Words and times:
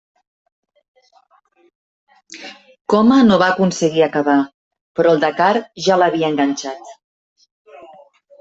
Coma 2.93 3.19
no 3.27 3.39
va 3.43 3.51
aconseguir 3.55 4.07
acabar 4.07 4.39
però 5.01 5.15
el 5.17 5.23
Dakar 5.25 5.53
ja 5.89 5.99
l'havia 6.03 6.33
enganxat. 6.35 6.95